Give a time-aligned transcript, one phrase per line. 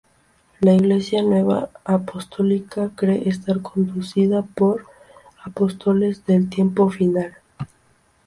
[0.61, 4.87] La Iglesia nueva apostólica cree estar conducida por
[5.45, 7.35] Apóstoles del tiempo final.